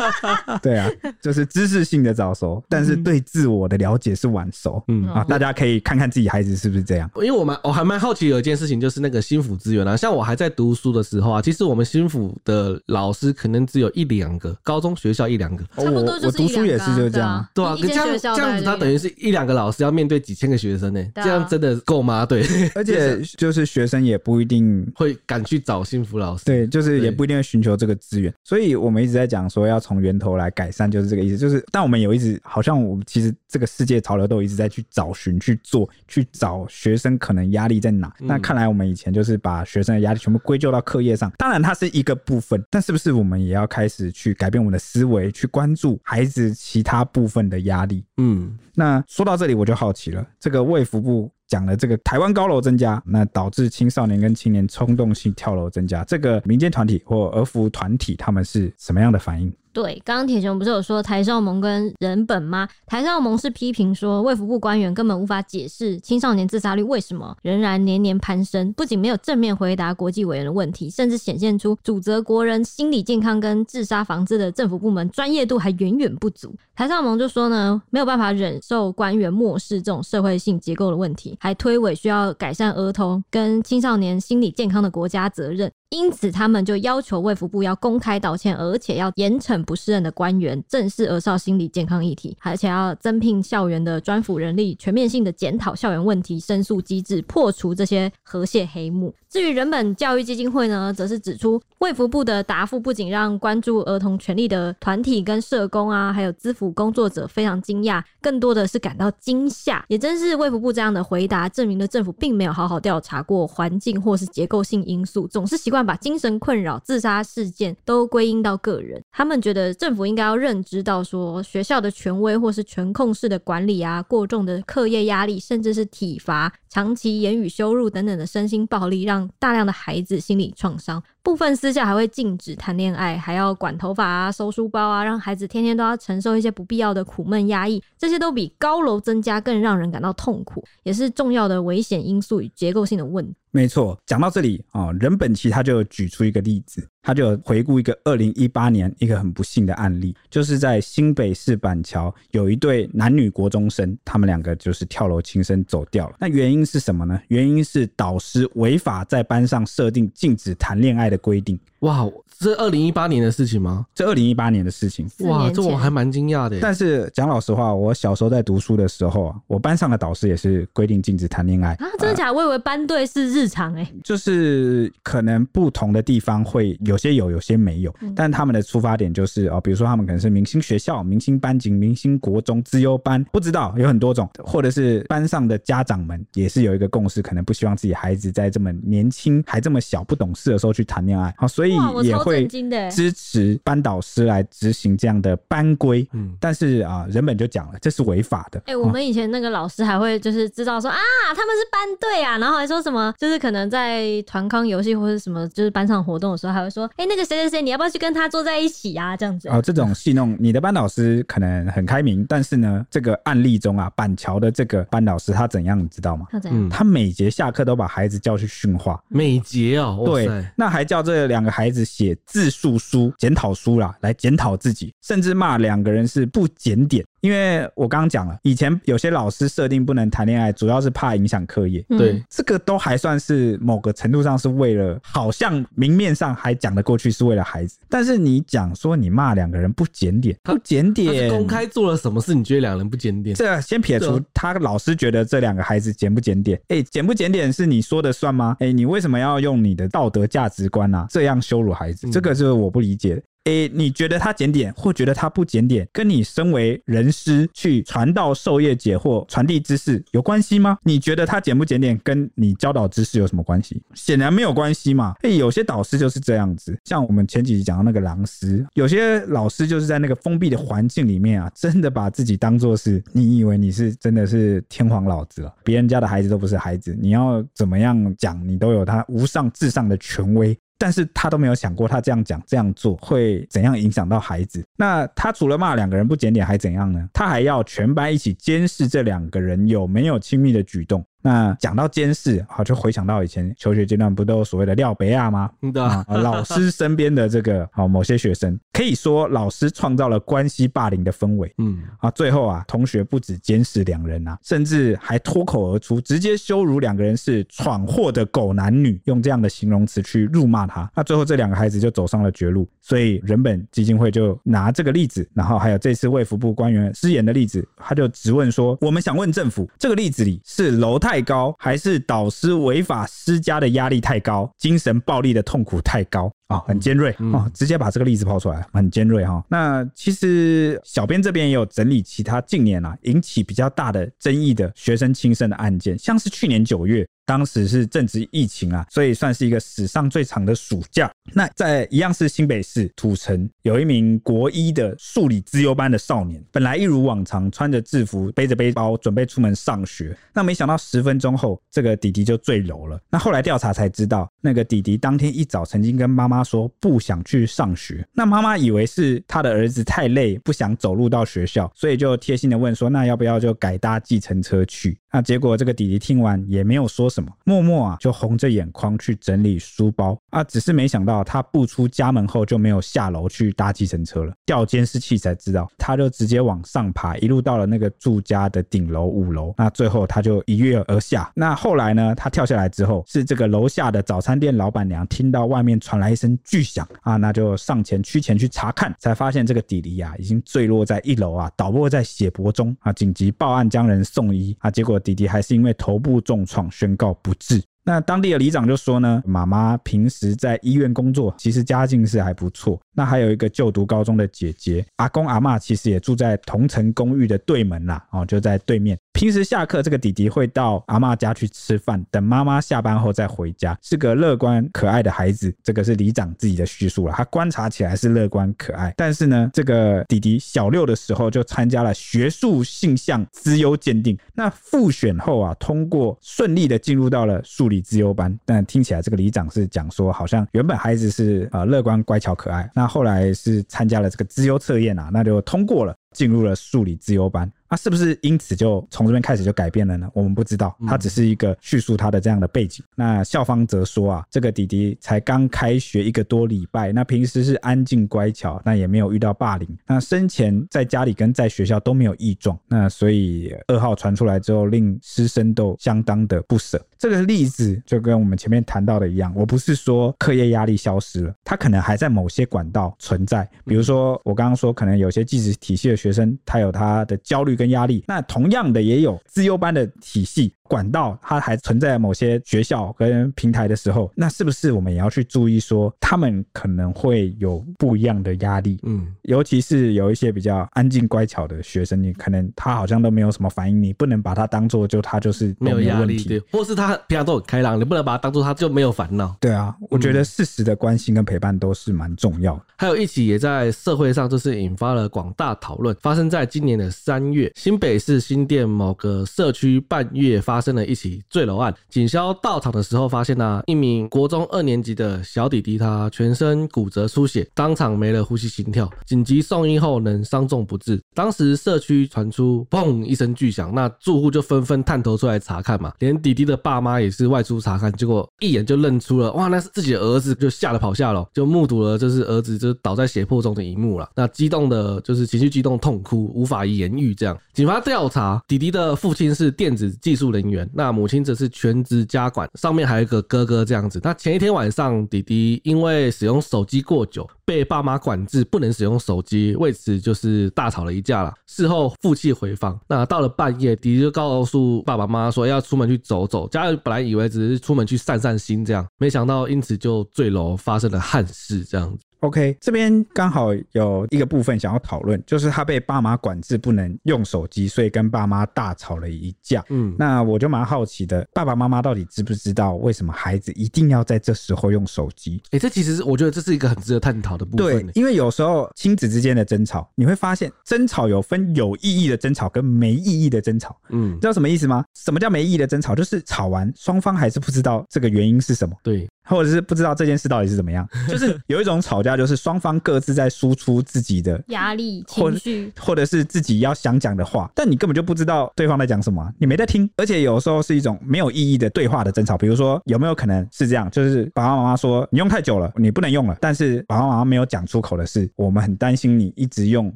[0.62, 0.88] 对啊，
[1.20, 5.06] 就是知识性的早熟，但是对自我的了解是晚熟，嗯。
[5.08, 10.44] 啊，大家可以看看自己孩子是不是这样，因为我蛮我还蛮好奇有一件事情，就是那个心辅资源啊，像我还在。
[10.56, 15.64] 读书的时候啊，其实我们心辅的老师可能只有一两个，高中学校一两个。
[15.74, 16.46] 差不多就是一两个。
[16.46, 22.24] 我读书也是就这样，对啊，这样这样子，他等于是一两个老师要面对几千个学生呢，这样真的够吗？
[22.24, 22.42] 对，
[22.76, 23.03] 而且
[23.36, 28.32] 就是学生也不一定会敢去找幸福老师，对，就是也不一定会寻求这个资源。
[28.42, 31.36] 所以我们一直在讲说要从源头来改善，就是这个意思。
[31.36, 38.12] 就是但我们有一直好像我们其实这个世界潮流都一直在去找寻、去做、去找学生可能压力在哪。
[38.18, 48.04] 那看来我们以前就是把学生的压力全部归咎到课业上，当然它是一个部分，但是不是我们也要开始去改变我们的思维，去关注孩子其他部分的压力？
[48.16, 59.52] 嗯，那说到这里我就好奇了，这个卫福部讲了这个台湾高楼增加，那导致青少年跟青年冲动性跳楼增加，这个民间团体或儿福团体他们是什么样的反应？
[59.74, 62.68] 对，刚刚铁雄不是有说台少盟跟人本吗？
[62.86, 76.54] 台少盟是批评说卫福部官员根本无法解释青少年自杀率为什么仍然年年攀升，不仅没有正面回答国际委员的问题，甚至显现出主责国人心理健康跟自杀防治的政府部门专业度还远远不足。
[76.76, 89.63] 台少盟就说呢，没有办法忍受官员漠视这种社会性结构的问题，还推诿需要改善儿童跟青少年心理健康的国家责任，因此他们就要求卫福部要公开道歉，而且要严惩。
[89.64, 99.14] 不适任的官员，正视儿少心理健康议题，而且要增聘校园的专辅人力，全面性的检讨校园问题申诉机制，破除这些和谐黑幕。
[99.28, 109.84] 至于人本教育基金会呢，则是指出，卫福部的答复不仅让关注儿童权利的团体跟社工啊，还有资辅工作者非常惊讶，更多的是感到惊吓。
[109.88, 119.02] 也正是卫福部这样的回答，证明了政府并没有好好调查过环境或是结构性因素，总是习惯把精神困扰、自杀事件都归因到个人。
[119.10, 126.52] 他们觉的政府应该要认知到说，学校的权威或是权控式的管理啊，过重的课业压力，甚至是体罚。
[126.68, 131.02] 长期言语羞辱等等的身心暴力，让大量的孩子心理创伤。
[131.24, 137.82] 部分私校还会禁止谈恋爱，还要管头发啊、收书包啊，让孩子天天都要承受一些不必要的苦闷压抑。
[137.98, 143.34] 这些都比高楼增加更让人感到痛苦，也是重要的危险因素与结构性的问题。
[143.50, 156.16] 没错，讲到这里啊，人本其他就举出一个例子，他就回顾一个二零一八年一个很不幸的案例，就是在新北市板桥有一对男女国中生，他们两个就是跳楼轻生走掉了。
[156.18, 157.20] 那原因是什么呢？
[157.28, 161.58] 原因是导师违法在班上设定禁止谈恋爱的的规定。
[161.80, 163.84] 哇，这二零一八年的事情吗？
[163.94, 165.06] 这二零一八年的事情。
[165.20, 166.58] 哇，这我还蛮惊讶的。
[166.60, 171.86] 但是讲老实话，我小时候在读书的时候啊，我班上的导师也是规定禁止谈恋爱啊。
[171.98, 172.34] 真的假的？
[172.34, 173.86] 我以为班队是日常哎。
[174.02, 177.94] 就是可能不同的地方会有些有，有些没有。
[178.16, 191.34] 但他们的出发点就是哦，比如说他们可能是明星学校、明星班级、明星国中、资优班，不知道有很多种，或者是班上的家长们也是有一个共识，可能不希望自己孩子在这么年轻还这么小不懂事的时候去谈恋爱。
[191.36, 191.74] 好，所以。
[192.02, 192.46] 也会
[192.90, 198.58] 支持班导师来执行这样的班规，嗯，但是啊，人本就讲了，这是违法的。
[198.60, 200.96] 哎、欸，我们以前那个老师还会就是知道说啊，
[201.28, 209.16] 他们是班队啊，然后还说什么，就是可能在团康游戏或者什么，就是班上活动的时候，还会说，哎、欸，那个谁谁谁，你要不要去跟他坐在一起啊？
[209.16, 209.48] 这样子。
[209.48, 216.26] 哦，这种戏弄，你的班导师可能很开明，但是呢，这个案例中啊，板桥的这个班导师他怎样，你知道吗？
[216.30, 216.68] 他怎样？
[216.68, 227.04] 他每节下课都把孩子叫去训话，每节哦，对，那还叫叫这两个孩子写自述书、检讨书啦，来检讨自己，甚至骂两个人是不检点。
[227.24, 231.82] 因为我刚刚讲了，以前有些老师设定不能谈恋爱，主要是怕影响课业。
[231.88, 237.78] 对、嗯，这个都还算是某个程度上是为了，好像明面上还讲得过去，是为了孩子。
[237.88, 242.34] 但是你讲说你骂两个人不检点，不检点，公开做了什么事？
[242.34, 243.34] 你觉得两人不检点？
[243.34, 246.60] 这先撇除他老师觉得这两个孩子检不检点？
[246.68, 248.54] 哎，检不检点是你说的算吗？
[248.60, 252.06] 哎，你为什么要用你的道德价值观啊这样羞辱孩子？
[252.10, 253.22] 这个是我不理解的。
[253.44, 260.78] 诶、你觉得他检点，或觉得他不检点，跟你身为人师去传道授业解惑、传递知识有关系吗？
[260.82, 263.82] 你觉得他检不检点，跟你教导知识有什么关系？
[263.94, 265.14] 显然没有关系嘛。
[265.22, 280.58] 诶、有些导师就是这样子，像我们前几集讲到那个狼师，有些老师就是在那个封闭的环境里面啊，真的把自己当作是，你以为你是真的是天皇老子了，别人家的孩子都不是孩子，你要怎么样讲，你都有他无上至上的权威。
[280.84, 284.62] 但是他都没有想过，他这样讲、这样做会怎样影响到孩子。
[284.76, 287.08] 那他除了骂两个人不检点，还怎样呢？
[287.10, 291.02] 他还要全班一起监视这两个人有没有亲密的举动。
[291.24, 295.50] 那讲到监视，好，就回想到以前求学阶段，不都有所谓的廖北亚吗？
[295.72, 301.50] 对啊，老师身边的这个好某些学生，可以说老师创造了关系霸凌的氛围。
[301.56, 310.90] 嗯，啊，最后啊，同学不止监视两人啊，甚至还脱口而出，直接羞辱两个人是闯祸的狗男女，用这样的形容词去辱骂他。
[310.94, 312.68] 那最后这两个孩子就走上了绝路。
[312.82, 326.28] 所以人本基金会就拿这个例子，然后还有这次卫福部官员失言的例子，他就质问说：我们想问政府，这个例子里是楼太太高，还是导师违法施加的压力太高，精神暴力的痛苦太高？
[326.54, 329.44] 啊、哦，很尖锐啊、直接把这个例子抛出来，很尖锐哈、哦。
[329.48, 337.06] 那其实小编这边也有整理其他近年啊引起比较大的争议的学生轻生的案件，像是去年九月。
[337.26, 341.10] 当时是正值疫情啊，所以算是一个史上最长的暑假。
[341.32, 350.14] 那在一样是新北市土城，有一名国一的数理资优班的少年，本来一如往常穿着制服，背着背包准备出门上学。
[350.34, 353.00] 那没想到十分钟后，这个弟弟就坠楼了。
[353.08, 358.06] 那后来调查才知道，那个弟弟当天一早曾经跟妈妈说不想去上学。
[358.12, 370.42] 那妈妈以为是他的儿子太累，不想走路到学校，所以就贴心的问说：“那要不要就改搭计程车去？”那结果这个弟弟听完也没有说什么，默默啊就红着眼眶去整理书包啊。
[370.42, 379.54] 只是没想到他步出家门后就没有下楼去搭计程车了，调监视器才知道，他就直接往上爬，一路到了那个住家的顶楼五楼。
[379.56, 381.30] 那最后他就一跃而下。
[381.32, 382.12] 那后来呢？
[382.16, 397.62] 他跳下来之后，是这个楼下的早餐店老板娘听到外面传来一声巨响啊，那就上前趋前去查看，才发现这个弟弟啊已经坠落在一楼啊，倒卧在血泊中啊，紧急报案将人送医啊，结果弟弟还是因为头部重创宣告不治。
[397.86, 402.80] 那当地的里长就说呢，妈妈平时在医院工作，其实家境是还不错。
[402.96, 408.98] 那还有一个就读高中的姐姐，阿公阿嬷其实也住在同城公寓的对门啦，哦，就在对面。
[409.14, 415.54] 平时下课，这个弟弟会到阿嬷家去吃饭，等妈妈下班后再回家，是个乐观可爱的孩子。
[415.62, 428.36] 这个是里长自己的叙述了，他观察起来是乐观可爱，但是呢，这个弟弟小六的时候就参加了学术性向资优鉴定，那复选后啊，通过顺利的进入到了数理资优班。
[428.44, 437.48] 但听起来这个里长是讲说，好像原本孩子是呃乐观乖巧可爱，那后来是参加了这个资优测验啊，那就通过了，进入了数理资优班。
[437.74, 440.08] 他是不是因此就从这边开始就改变了呢？
[440.14, 442.84] 我们不知道，他只是一个叙述他的这样的背景。
[442.94, 449.68] 那校方则说啊，这个弟弟才刚开学一个多礼拜，那平时是安静乖巧，那也没有遇到霸凌。
[449.88, 456.80] 那生前在家里跟在学校都没有异状，那所以噩耗传出来之后，令师生都相当的不舍。
[456.96, 463.50] 这个例子就跟我们前面谈到的一样，我不是说课业压力消失了，他可能还在某些管道存在。
[463.64, 470.52] 比如说我刚刚说，可能有些技职体系的学生，他有他的焦虑跟压力，那同样的也有自优班的体系。
[470.68, 478.80] 管道它还存在某些学校跟平台的时候，那是不是我们也要去注意说，他们可能会有不一样的压力？
[478.84, 489.36] 嗯，尤其是有一些比较安静乖巧的学生，你可能他好像都没有什么反应，你不能把他当做就他就是没有压力，对，或是他平常都很开朗，你不能把他当做他就没有烦恼。
[489.38, 492.62] 对啊，我觉得适时的关心跟陪伴都是蛮重要的。
[492.76, 500.53] 还有一起也在社会上就是引发了广大讨论，发生在今年的三月，新北市新店某个社区半月发。
[500.54, 511.02] 发生了一起坠楼案，警消到场的时候发现呢、一名国中二年级的小弟弟，他全身骨折出血，当场没了呼吸心跳，紧急送医后能伤重不治。
[511.12, 524.08] 当时社区传出砰一声巨响，那住户就纷纷探头出来查看嘛， 连弟弟的爸妈也是外出查看，结果一眼就认出了，哇，那是自己的儿子，就吓得跑下楼，就目睹了这是儿子就倒在血泊中的一幕了。
[524.14, 527.12] 那激动的就是情绪激动痛哭，无法言喻。
[527.12, 530.68] 这样，警方调查，弟弟的父亲是电子技术人员。
[530.74, 534.00] 那母亲则是全职家管，上面还有一个哥哥这样子。
[534.02, 541.32] 那前一天晚上，弟弟因为使用手机过久，被爸妈管制不能使用手机，为此就是大吵了一架了。
[541.46, 542.78] 事后负气回防。
[542.88, 546.48] 那到了半夜，弟弟就告诉爸爸妈妈说要出门去走走。
[546.48, 551.98] 家人本来以为只是出门去散散心这样，没想到因此就坠楼发生了憾事这样子。
[552.24, 559.62] OK，这边刚好有一个部分想要讨论，就是他被爸妈管制不能用手机，所以跟爸妈大吵了一架。
[559.68, 565.38] 嗯，那我就蛮好奇的，爸爸妈妈到底知不知道为什么孩子一定要在这时候用手机？
[565.46, 567.66] 哎、欸，这其实是我觉得这是一个很值得探讨的部分。
[567.66, 573.78] 对，因为有时候亲子之间的争吵，你会发现争吵有分有意义的争吵跟没意义的争吵。
[573.90, 574.82] 嗯，知道什么意思吗？
[574.94, 575.94] 什么叫没意义的争吵？
[575.94, 578.74] 就是吵完双方还是不知道这个原因是什么。
[578.82, 579.06] 对。
[579.24, 592.36] 或者是不知道这件事到底是怎么样， 就是有一种吵架，就是双方各自在输出自己的压力、情绪，或者是自己要想讲的话，但你根本就不知道对方在讲什么，你没在听，而且有时候是一种没有意义的对话的争吵。
[592.36, 593.90] 比如说，有没有可能是这样？
[593.90, 599.92] 就是爸爸妈妈说你用太久了，你不能用了，但是爸爸妈妈没有讲出口的是，我们很担心你一直用，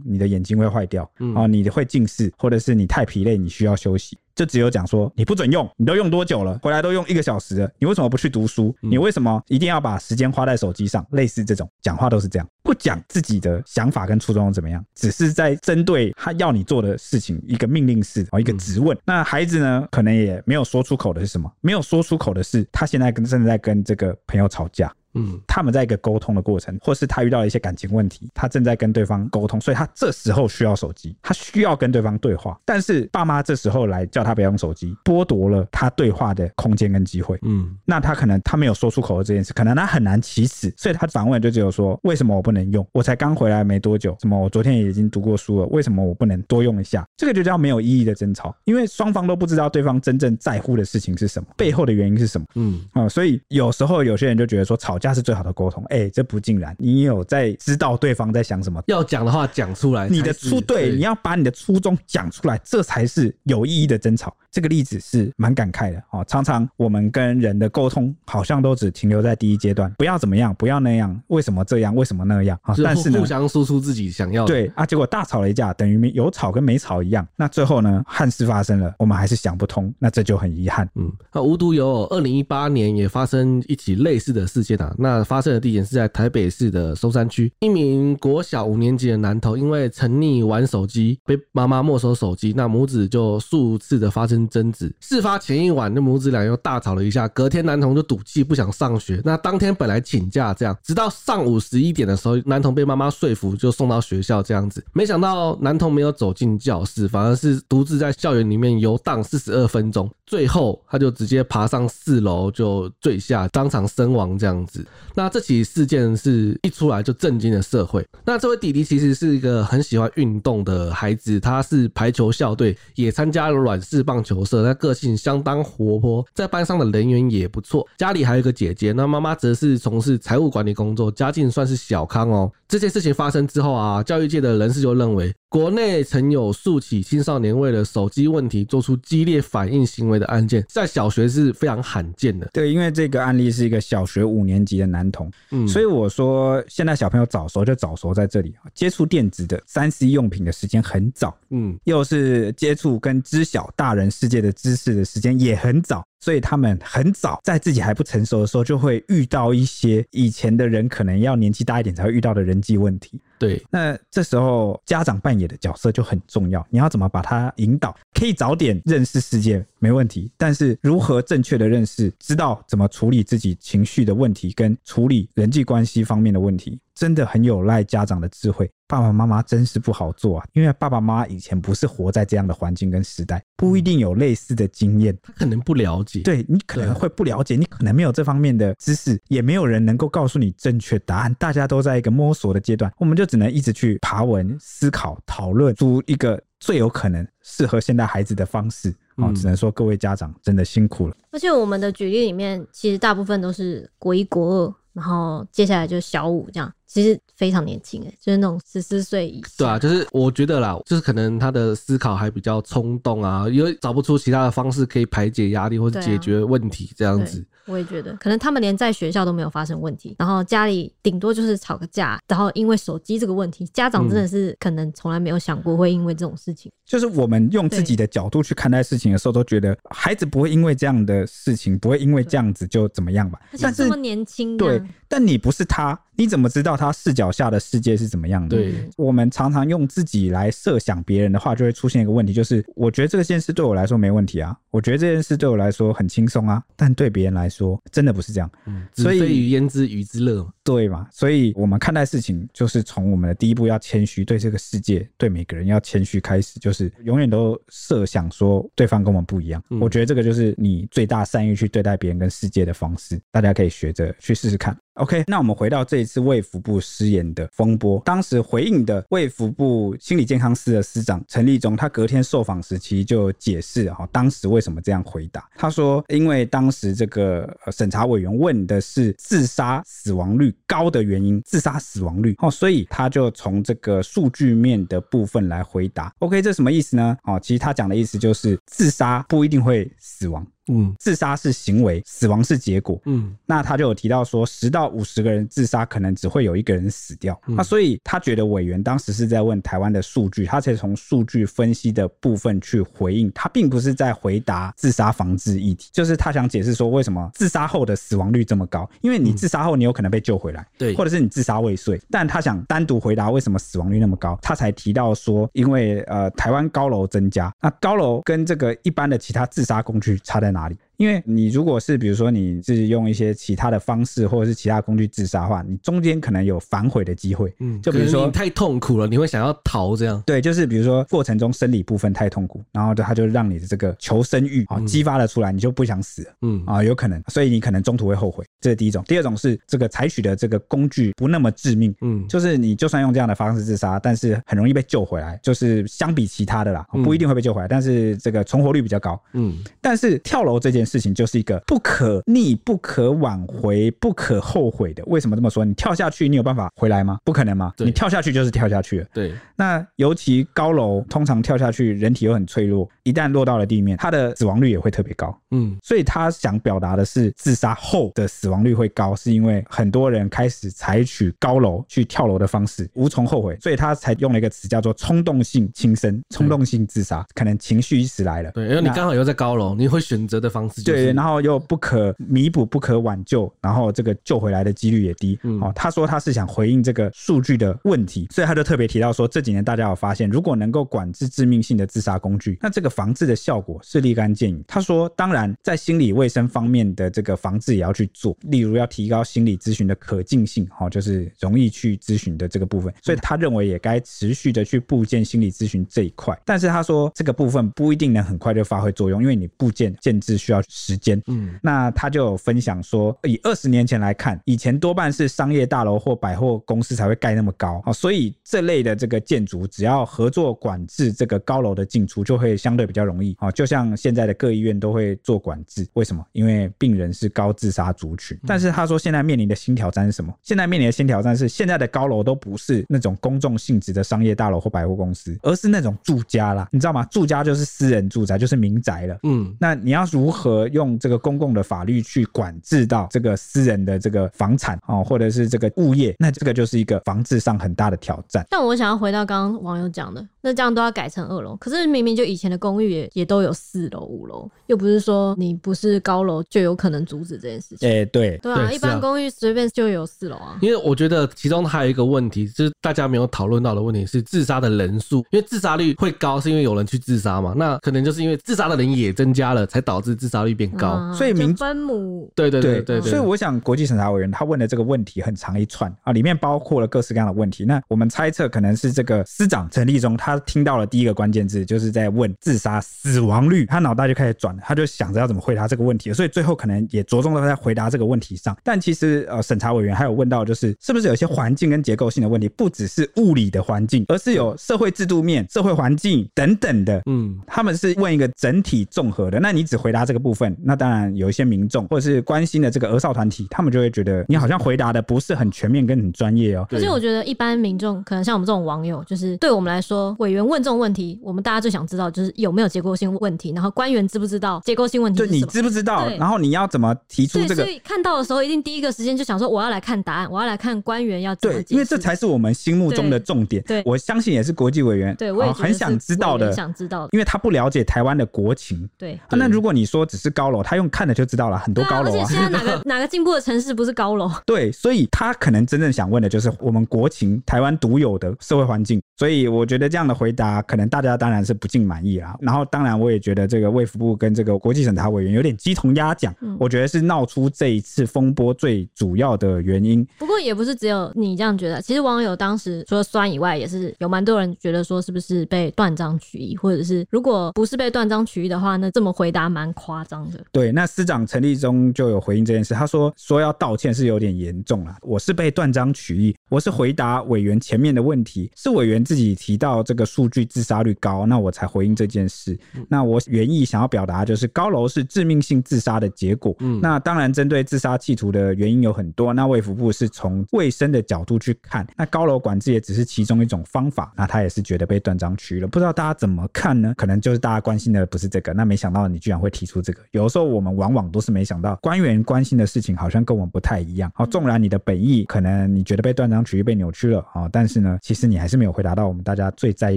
[0.05, 4.17] 你的眼睛会坏掉，啊，你会近视，或者是你太疲累，你需要休息。
[4.39, 6.57] 就只有讲说你不准用，你都用多久了？
[6.63, 8.73] 回来都用一个小时了，你为什么不去读书？
[8.81, 11.05] 你为什么一定要把时间花在手机上？
[11.11, 18.97] 类似这种讲话都是这样，不讲自己的想法跟初衷怎么样，只是在针对他要你做的事情一个命令式哦，一个质问。
[19.05, 21.51] 那孩子呢，可能也没有说出口的是什么？
[21.61, 24.89] 没有说出口的是他现在跟正在跟这个朋友吵架。
[25.15, 32.59] 嗯，他们在一个沟通的过程，或是他遇到了一些感情问题，他正在跟对方沟通，所以他这时候需要手机，他需要跟对方对话。
[32.65, 37.39] 但是爸妈这时候来叫他不要用手机，剥夺了他对话的空间跟机会。
[37.43, 42.87] 嗯，那他可能他没有说出口的这件事，可能他很难启齿，所以他反问就只有说：为什么我不能用？
[42.93, 47.07] 我才刚回来没多久，什么我昨天也已经读过书了，为什么我不能多用一下？
[47.17, 52.47] 这个就叫没有意义的争吵，因为双方都不知道对方真正在乎的事情是什么，背后的原因是什么。
[52.57, 54.98] 嗯啊，所以有时候有些人就觉得说吵。
[54.99, 55.85] 吵架是最好的沟通。
[55.85, 64.37] 哎、欸，这不尽然，你有在知道对方在想什么，要讲的话讲出来，你的初对，你要把你的初衷讲出来，这才是有意义的争吵。
[64.51, 66.25] 这个例子是蛮感慨的哦。
[66.27, 72.75] 常常我们跟人的沟通好像都只停留在第一阶段，不要怎么样，不要那样，为什么这样，为什么那样啊？
[72.83, 74.53] 但是呢，互相输出自己想要的。
[74.53, 77.27] 对啊，结果大吵了一架，等于有吵跟没吵一样。
[77.37, 80.89] 那最后呢，憾事发生了，我们还是想不通，那这就很遗憾。
[80.97, 84.88] 嗯，那无独有偶，二零一八年也发生一起类似的事件啊。
[84.97, 94.95] 那发生的地点是在台北市的松山区，一名国小五年级的男童因为沉溺玩手机，被妈妈没收手机，那母子就数次的发生争执。
[95.01, 97.29] 事发前一晚，那母子俩又大吵了一下。
[97.29, 99.21] 隔天，男童就赌气不想上学。
[99.25, 104.85] 那当天本来请假，这样，直到上午十一点的时候，男童被妈妈说服，就送到学校这样子。
[104.93, 110.11] 没想到男童没有走进教室，反而是独自在校园里面游荡四十二分钟。
[110.27, 114.78] 最后，他就直接爬上四楼就坠下，当场身亡这样子。
[115.15, 118.05] 那这起事件是一出来就震惊了社会。
[118.25, 127.87] 那这位弟弟其实是一个很喜欢运动的孩子，他是排球校队，也参加了软式棒球社，他个性相当活泼，在班上的人缘也不错。
[127.97, 132.51] 家里还有一个姐姐，那妈妈则是从事财务管理工作，家境算是小康哦。
[132.69, 135.33] 这件事情发生之后啊，教育界的人士就认为。
[135.51, 142.47] 国内曾有数起青少年为了手机问题做出激烈反应行为的案件，在小学是非常罕见的。
[142.53, 156.05] 对，因为这个案例是一个小学五年级的男童，嗯，所以我说现在小朋友早熟就早熟在这里，接触电子的三 C 用品的时间很早，嗯，又是接触跟知晓大人世界的知识的时间也很早。
[156.21, 163.21] 所以他们很早在自己还不成熟的时候，就会遇到一些以前的人可能要年纪大一点才会遇到的人际问题。
[163.39, 166.67] 对，那这时候家长扮演的角色就很重要。
[166.71, 167.97] 你要怎么把他引导？
[168.13, 178.69] 可以早点认识世界没问题，但是如何正确的认识，知道怎么处理自己情绪的问题，跟处理人际关系方面的问题，真的很有赖家长的智慧。
[178.89, 186.23] 爸爸妈妈真是不好做啊，因为爸爸妈妈以前不是活在这样的环境跟时代，不一定有类似的经验，他可能不了解。
[186.23, 191.33] 对，你可能会不了解，你可能没有这方面的知识，也没有人能够告诉你正确答案。
[191.35, 198.93] 大家都在一个摸索的阶段，我们就只能一直去爬文、思考、讨论出一个最有可能适合现代孩子的方式。
[199.17, 201.17] 哦，只能说各位家长真的辛苦了。
[201.31, 206.73] 而且我们的举例里面，其实大部分都是国一、国二，然后接下来就是小五这样。
[206.89, 209.49] 其实非常年轻诶，就是那种十四岁以下。
[209.59, 217.45] 对啊，就是我觉得啦，就是可能他的思考还比较冲动啊，因为找不出其他的方式可以排解压力或者解决问题这样子。
[217.67, 226.73] 我也觉得，可能他们连在学校都没有发生问题，然后家里顶多就是吵个架，然后因为手机这个问题，家长真的是可能从来没有想过会因为这种事情。
[226.87, 233.39] 就是我们用自己的角度去看待事情的时候，都觉得孩子不会因为这样的事情，不会因为这样子就怎么样吧？
[233.61, 235.99] 但是这么年轻，对，但你不是他。
[236.17, 238.57] 你怎么知道他视角下的世界是怎么样的？
[238.57, 248.51] 对，我们常常用自己来设想别人的话，就会出现一个问题，就是我觉得这件事对我来说没问题啊，我觉得这件事对我来说很轻松啊，但对别人来说真的不是这样。
[248.67, 250.51] 嗯，所以，鱼焉知鱼之乐嘛？
[250.63, 251.07] 对嘛？
[251.11, 259.63] 所以我们看待事情，就是从我们的第一步要谦虚，对这个世界，对每个人要谦虚开始，就是永远都设想说对方跟我们不一样。
[259.71, 264.77] 嗯，我觉得这个就是你最大善意去对待别人跟世界的方式，大家可以学着去试试看。
[264.99, 275.49] OK，那我们回到这一次卫福部失言的风波，当时回应的卫福部心理健康司的司长陈立忠，他隔天受访时期就解释哈，当时为什么这样回答。
[275.55, 286.13] 他说，因为当时这个审查委员问的是自杀死亡率高的原因，自杀死亡率哦，所以他就从这个数据面的部分来回答。
[286.19, 287.17] OK，这什么意思呢？
[287.23, 290.45] 哦，其实他讲的意思就是自杀不一定会死亡。
[290.69, 293.01] 嗯，自杀是行为，死亡是结果。
[293.05, 297.39] 嗯，那他就有提到说，十到五十个人自杀，可能只会有一个人死掉。
[297.47, 297.57] 那、嗯。
[297.57, 320.79] 那、所以他觉得委员当时是在问台湾的数据，他才从数据分析的部分去回应，他并不是在回答自杀防治议题，就是他想解释说为什么自杀后的死亡率这么高，因为你自杀后你有可能被救回来，对、嗯，或者是你自杀未遂，但他想单独回答为什么死亡率那么高，他才提到说，因为呃台湾高楼增加，那高楼跟这个一般的其他自杀工具差在哪里？
[320.99, 327.55] 因为你如果是比如说你是用一些其他的方式或者是其他工具自杀的话，你中间可能有反悔的机会。
[327.61, 330.21] 嗯，就比如说你太痛苦了，你会想要逃这样。
[330.27, 336.31] 对，就是比如说过程中生理部分太痛苦，然后他就让你的这个求生欲啊激发了出来，你就不想死了。
[336.43, 338.45] 嗯啊，有可能，所以你可能中途会后悔。
[338.61, 339.05] 这是第一种。
[339.07, 341.95] 第二种是这个采取的这个工具不那么致命。
[342.01, 345.39] 嗯，就是你就算用这样的方式自杀，但是很容易被救回来。
[345.45, 349.21] 就是相比其他的啦，不一定会被救回来，但是这个存活率比较高。
[349.35, 355.05] 嗯，但是跳楼这件事情就是一个不可逆、不可挽回、不可后悔的。
[355.07, 355.65] 为什么这么说？
[355.65, 357.19] 你跳下去，你有办法回来吗？
[357.25, 357.73] 不可能吗？
[357.79, 359.07] 你跳下去就是跳下去了。
[359.13, 359.33] 对。
[359.55, 365.39] 那尤其高楼，通常跳下去，人体又很脆弱，一旦落到了地面，它的死亡率也会特别高。
[365.51, 378.51] 嗯，所以他想表达的是，自杀后的死亡率会高，是因为很多人开始采取高楼去跳楼的方式，无从后悔，所以他才用了一个词叫做冲动性轻生、冲动性自杀，可能情绪一时来了。
[378.53, 385.39] 对，因为你刚好又在高楼，你会选择的方式就是，对，然后又不可弥补、不可挽救，然后这个救回来的几率也低。
[385.43, 394.63] 嗯，哦，他说他是想回应这个数据的问题，所以他就特别提到说，这几年大家有发现，如果能够管制致命性的自杀工具，那这个防治的效果是立竿见影。
[394.67, 402.93] 他说，当然在心理卫生方面的这个防治也要去做，例如要提高心理咨询的可进性，哈，就是容易去咨询的这个部分。
[403.03, 406.39] 所以他认为也该持续的去布建心理咨询这一块。
[406.45, 411.21] 但是他说这个部分不一定能很快就发挥作用，因为你布建建制需要时间。
[411.27, 423.35] 嗯，那他就有分享说，以二十年前来看，以前多半是商业大楼或百货公司才会盖那么高，啊，所以这类的这个建筑只要合作管制这个高楼的进出，就会相对比较容易。
[423.39, 426.25] 啊，就像现在的各医院都会做管制，为什么？
[426.33, 428.39] 因为病人是高自杀族群。
[428.47, 430.33] 但是他说现在面临的新挑战是什么？
[430.43, 437.05] 现在面临的新挑战是现在的高楼都不是那种公众性质的商业大楼或百货公司，而是那种住家啦，你知道吗？
[437.11, 439.19] 住家就是私人住宅，就是民宅了。
[439.23, 446.15] 嗯，那你要如何用这个公共的法律去管制到这个私人的这个房产哦，或者是这个物业？
[446.19, 448.45] 那这个就是一个防治上很大的挑战。
[448.51, 457.89] 但我想要回到刚刚网友讲的，那这样都要改成二楼，可是明明就以前的公寓也也都有四楼、五楼，又不是说你不是高楼就有可能阻止这件事情。
[457.89, 460.59] 哎、欸，对，对啊，对一般公寓随便就有四楼啊。
[460.63, 467.53] 因为我觉得其中还有一个问题，就是大家没有讨论到的问题是自杀的人数，因为自杀率会高，是因为有人去自杀嘛？
[467.57, 470.99] 那可能就是因为自杀的人也增加了，才导致自杀率变高。
[471.01, 477.65] 嗯、所以民分母，对对对对，所以我想国际审查委员他问的这个问题很长一串啊，里面包括了各式各样的问题。
[477.65, 488.57] 那我们猜测可能是这个司长陈立忠他听到了第一个关键字，就是在问自杀死亡率，他脑袋就开始转了，他就想着要怎么回答这个问题，所以最后可能也着重的在回答这个问题上。
[488.65, 497.03] 但其实呃，审查委员还有问到，就是是不是有些环境跟结构性的问题，不只是物理的环境，而是有社会制度面、社会环境等等的。
[497.07, 499.39] 嗯，他们是问一个整体综合的。
[499.41, 506.67] 那你只回答这个部分，那当然有一些民众或者是关心的这个儿少团体，他们就会觉得你好像回答的不是很全面跟很专业哦。
[506.69, 515.19] 可是我觉得一般民众可能像我们这种网友，就是对我们来说，委员问这种问题，我们大家最想知道就是有没有结构性问题，然后官员知不知道结构性问题？
[515.19, 516.09] 对，你知不知道？
[516.19, 517.63] 然后你要怎么提出这个？
[517.63, 521.65] 所以看到的时候，一定第一个时间就想说，我要来看答案，我要来看官员要怎么解释。
[521.69, 523.63] 对，因为这才是我们心目中的重点。
[523.63, 528.89] 对，我相信也是国际委员，对，我也很想知道的，想知道的，因为他不了解台湾的国情。
[528.99, 532.23] 对，那如果你说只是高楼，他用看的就知道了，很多高楼啊。
[532.23, 534.31] 而且现在 哪个哪个进步的城市不是高楼？
[534.45, 539.01] 对，所以他可能真正想问的就是我们国情，台湾独有的社会环境。
[539.17, 542.37] 所以我觉得这样的回答，可能大家当然是不尽满意啦。
[542.41, 546.35] 然后当然我也觉得这个卫福部跟这个国际审查委员有点鸡同鸭讲。
[546.41, 550.07] 嗯，我觉得是闹出这一次风波最主要的原因。
[550.19, 560.43] 不过也不是只有你这样觉得，其实网友当时除了酸以外，也是有蛮多人觉得说是不是被断章取义，或者是如果不是被断章取义的话，那这么回答蛮夸张的。
[560.51, 564.97] 对，那司长陈立忠就有回应这件事，他说说要道歉是有点严重了。
[565.03, 572.59] 我是被断章取义，我是回答委员前面的问题，是委员自己提到这个数据自杀率高，那我才回应这件事。
[572.89, 576.57] 那我原意想要表达就是高楼是致命性自杀的结果。
[576.61, 584.13] 嗯，那当然针对自杀企图的原因有很多，那卫福部是从卫生的角度去看，那高楼管制也只是其中一种方法。
[584.17, 586.95] 那他也是觉得被断章取义了，不知道大家怎么看呢？
[586.97, 589.98] 可能就是大家关心的不是这个，那没想到你居然会提出这个。
[590.13, 594.11] 有的时候我们往往都是没想到官员关心的事情好像跟我们不太一样。
[594.15, 599.97] 好，纵然你的本意可能你觉得被断章取义被扭曲了啊，但是呢，其实你还是没有回答到我们大家最在意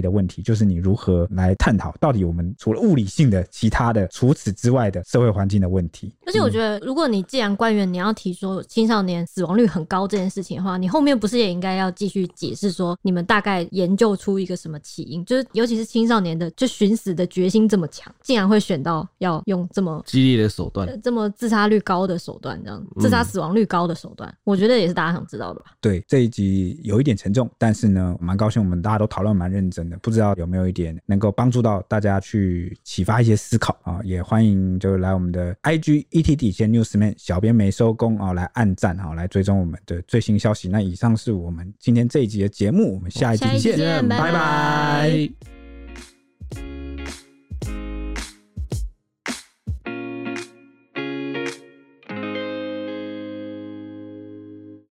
[0.00, 6.14] 的问题，就是你如何来探讨到底我们除了物理性的、其他的、除此之外的社会环境的问题。
[6.26, 15.24] 而且我觉得，如果你既然官员你要提说青少年死亡率很高这件事情的话，你后面不是也应该要继续解释说你们大概研究出一个什么起因？
[15.24, 25.72] 就是尤其是青少年的就寻死的决心这么强，竟然会选到要用这么激烈的手段，这么自杀率高的手段，这样自杀死亡率高的手段，嗯，我觉得也是大家想知道的吧？
[25.80, 34.00] 对，这一集有一点沉重，但是呢，蛮高兴我们大家都讨论蛮认真的，不知道有没有一点能够帮助到大家去启发一些思考啊？
[34.04, 40.68] 也欢迎就来我们的 IG ET 底线 Newsman 小编没收工啊，来按赞啊，来追踪我们的最新消息。
[40.68, 44.22] 那以上是我们今天这一集的节目，我们下一集见，下一集见，拜拜。
[44.22, 45.61] 拜拜。